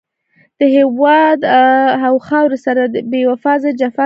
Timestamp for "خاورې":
2.27-2.57